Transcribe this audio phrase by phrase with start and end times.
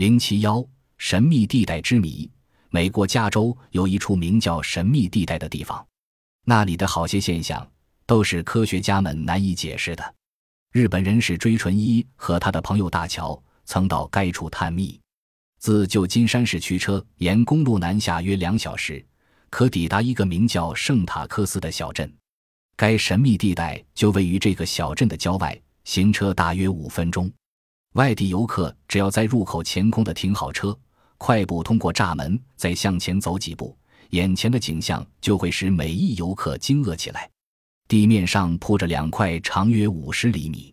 [0.00, 2.26] 零七幺神秘地带之谜。
[2.70, 5.86] 美国加州有一处名叫“神秘地带”的地方，
[6.46, 7.70] 那里的好些现象
[8.06, 10.14] 都是科学家们难以解释的。
[10.72, 14.98] 日本人是追纯一和他的朋友大乔曾到该处探秘。
[15.58, 19.04] 自旧金山市驱车沿公路南下约两小时，
[19.50, 22.10] 可抵达一个名叫圣塔克斯的小镇。
[22.74, 27.30] 该神秘地带就位于这个小镇的郊外，行车大约五分钟。
[27.94, 30.76] 外地游客只要在入口前空的停好车。
[31.18, 33.76] 快步通过栅门，再向前走几步，
[34.10, 37.28] 眼前的景象就会使每一游客惊愕起来。
[37.88, 40.72] 地面上铺着两块长约五十厘米、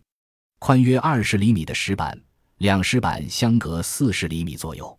[0.58, 2.18] 宽约二十厘米的石板，
[2.58, 4.98] 两石板相隔四十厘米左右。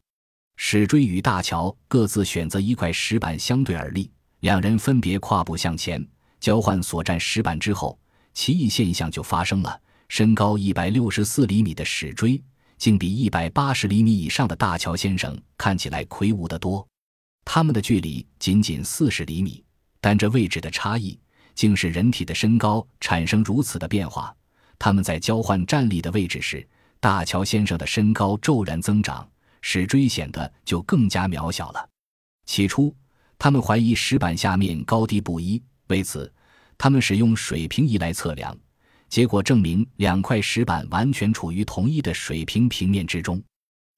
[0.58, 6.06] 史锥与大乔各自选择一块石板相对而立，两人分别跨步向前，
[6.40, 7.98] 交换所占石板之后，
[8.36, 12.44] 奇异现象就发生了：身高一百六十四厘米的史锥。
[12.80, 16.88] 竟比一百八十厘米以上的大乔先生看起来魁梧得多。
[17.44, 19.62] 他们的距离仅仅四十厘米，
[20.00, 21.20] 但这位置的差异
[21.54, 24.34] 竟使人体的身高产生如此的变化。
[24.80, 26.66] 他们在交换站立的位置时，
[27.02, 29.30] 大乔先生的身高骤然增长，
[29.60, 31.90] 史锥显得就更加渺小了。
[32.46, 32.96] 起初，
[33.38, 36.34] 他们怀疑石板下面高低不一，为此，
[36.78, 38.58] 他们使用水平仪来测量。
[39.10, 43.42] 结果证明，两块石板完全处于同一的水平平面之中。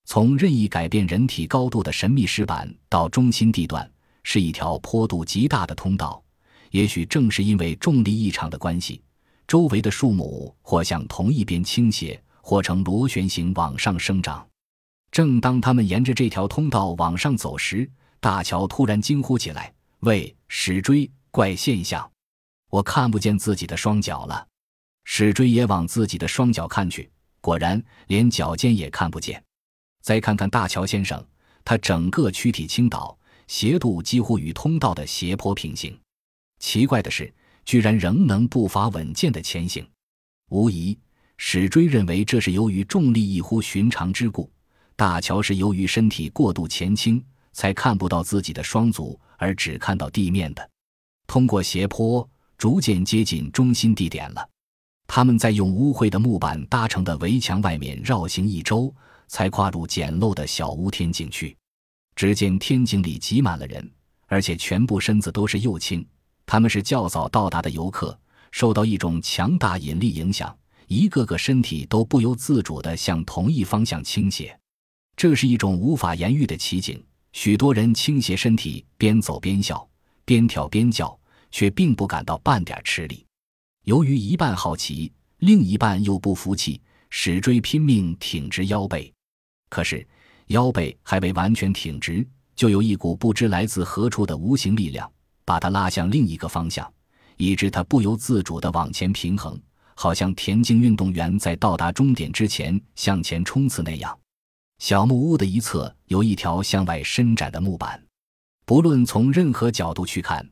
[0.05, 3.89] 从任意改变人体高度的神秘石板到中心地段，
[4.23, 6.21] 是一条坡度极大的通道。
[6.71, 9.01] 也许正是因为重力异常的关系，
[9.45, 14.47] 周围的树木或向同一边倾斜，或呈螺旋形往上生长。
[15.11, 17.89] 正当他们沿着这条通道往上走时，
[18.21, 22.09] 大乔突然惊呼起来：“喂，史锥，怪现象！
[22.69, 24.47] 我看不见自己的双脚了。”
[25.13, 29.43] 史锥也往自己的双脚看去，果然连脚尖也看不见。
[30.01, 31.21] 再看看大乔先生，
[31.65, 35.99] 他整个躯体倾倒，斜度几乎与通道的斜坡平行。
[36.59, 37.31] 奇怪的是，
[37.65, 39.85] 居然仍能步伐稳健的前行。
[40.49, 40.97] 无疑，
[41.35, 44.49] 史锥认为这是由于重力异乎寻常之故；
[44.95, 47.21] 大乔是由于身体过度前倾，
[47.51, 50.69] 才看不到自己的双足，而只看到地面的。
[51.27, 54.47] 通过斜坡，逐渐接近中心地点了。
[55.13, 58.95] 他们在用污秽的木板搭成的围墙外面绕行一周，
[59.27, 61.53] 才跨入简陋的小屋天井去。
[62.15, 63.91] 只见天井里挤满了人，
[64.27, 66.07] 而且全部身子都是右倾。
[66.45, 68.17] 他们是较早到达的游客，
[68.51, 70.57] 受到一种强大引力影响，
[70.87, 74.57] 一个个身体都不由自主地向同一方向倾斜。
[75.17, 77.03] 这是一种无法言喻的奇景。
[77.33, 79.85] 许多人倾斜身体，边走边笑，
[80.23, 81.19] 边跳边叫，
[81.51, 83.25] 却并不感到半点吃力。
[83.85, 89.11] 由于一半好奇，另一半又不服气，史锥拼命挺直腰背。
[89.69, 90.07] 可是
[90.47, 92.25] 腰背还未完全挺直，
[92.55, 95.11] 就有一股不知来自何处的无形力量
[95.43, 96.91] 把他拉向另一个方向，
[97.37, 99.59] 以致他不由自主地往前平衡，
[99.95, 104.15] 好像田径运动员在到达终点之前向前冲刺那样。
[104.77, 107.99] 小木屋的一侧有一条向外伸展的木板，
[108.63, 110.47] 不论从任何角度去看。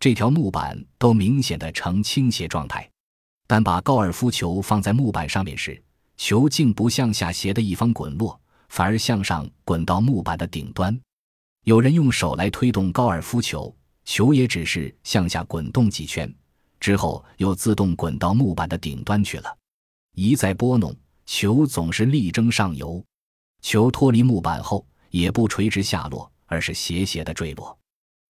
[0.00, 2.90] 这条木板都明显的呈倾斜状态，
[3.46, 5.80] 但把高尔夫球放在木板上面时，
[6.16, 8.40] 球竟不向下斜的一方滚落，
[8.70, 10.98] 反而向上滚到木板的顶端。
[11.64, 16.34] 有人用手来推动高尔夫球，球也只是向下滚动几圈，
[16.80, 19.54] 之后又自动滚到木板的顶端去了。
[20.14, 20.96] 一再拨弄，
[21.26, 23.04] 球总是力争上游。
[23.60, 27.78] 球脱离木板后，也不垂直下落，而是斜斜的坠落。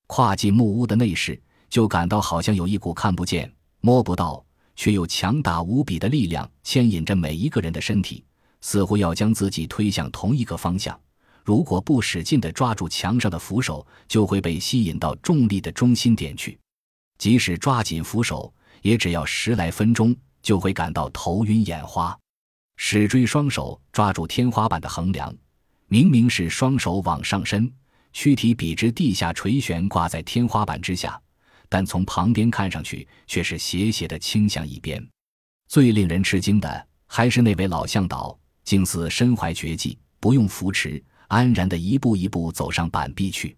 [0.08, 1.40] 跨进木屋的内室。
[1.70, 3.50] 就感到好像有一股看不见、
[3.80, 4.44] 摸不到，
[4.74, 8.24] 却又强大无比的力量牵引着每一个人的身体，
[8.60, 10.98] 似乎要将自己推向同一个方向。
[11.44, 16.58] 如果不使劲地抓住墙上的扶手，就会被吸引到重力的中心点去。
[17.18, 18.52] 即使抓紧扶手，
[18.82, 22.16] 也只要十来分钟，就会感到头晕眼花。
[22.76, 25.34] 史锥双手抓住天花板的横梁，
[25.86, 27.70] 明明是双手往上伸，
[28.12, 31.20] 躯体笔直地下垂悬，挂在天花板之下。
[31.70, 35.02] 但从旁边看上去却是斜斜的倾向一边。
[35.68, 43.56] 最令人吃惊的还是那位老向导，竟似身怀绝技，不用扶持，安然的一步一步走上板壁去。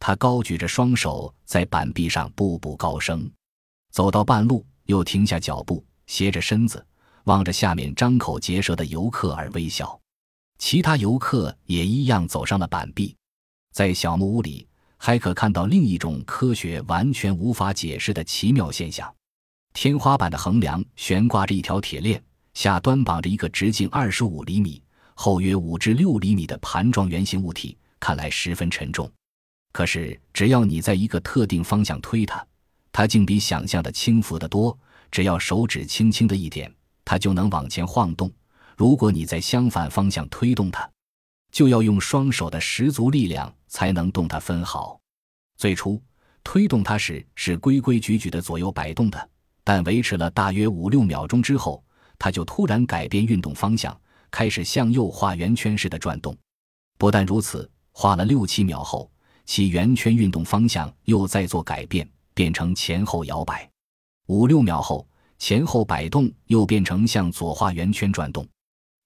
[0.00, 3.30] 他高举着双手在板壁上步步高升，
[3.92, 6.84] 走到半路又停下脚步，斜着身子
[7.24, 9.98] 望着下面张口结舌的游客而微笑。
[10.58, 13.16] 其他游客也一样走上了板壁，
[13.72, 14.66] 在小木屋里。
[15.06, 19.14] 还可看到另一种科学完全无法解释的奇妙现象：
[19.74, 22.24] 天花板的横梁悬挂着一条铁链，
[22.54, 29.06] 下端绑着一个直径二十五厘米、厚约五至六厘米的盘状圆形物体，看来十分沉重。
[29.72, 32.42] 可是，只要你在一个特定方向推它，
[32.90, 34.74] 它竟比想象的轻浮得多。
[35.10, 36.74] 只要手指轻轻的一点，
[37.04, 38.32] 它就能往前晃动。
[38.74, 40.88] 如果你在相反方向推动它，
[41.54, 45.00] 就要用双手的十足力量才能动它分毫。
[45.56, 46.02] 最初
[46.42, 49.30] 推动它时是规规矩矩的左右摆动的，
[49.62, 51.82] 但维持了大约五六秒钟之后，
[52.18, 53.96] 它就突然改变运动方向，
[54.32, 56.36] 开始向右画圆圈似的转动。
[56.98, 59.08] 不但如此，画了六七秒后，
[59.46, 63.70] 其圆圈运动方向又再做改变，变成前后摇摆。
[64.26, 65.06] 五六秒后，
[65.38, 68.44] 前后摆动又变成向左画圆圈转动。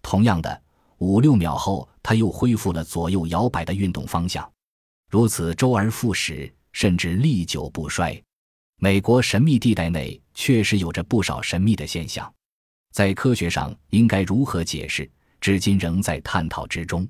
[0.00, 0.62] 同样的，
[0.98, 4.48] 五六秒后，它又恢复了左右摇摆的运动方向。
[5.10, 8.20] 如此周而复始，甚至历久不衰。
[8.80, 12.32] 美国神秘地带内确实有着不少神秘的现象，
[12.92, 15.10] 在科学上应该如何解释，
[15.40, 17.08] 至今仍在探讨之中。